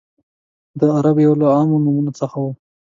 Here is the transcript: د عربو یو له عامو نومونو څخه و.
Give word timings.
د 0.79 0.81
عربو 0.95 1.21
یو 1.25 1.33
له 1.41 1.47
عامو 1.55 1.77
نومونو 1.83 2.11
څخه 2.19 2.37
و. 2.43 2.45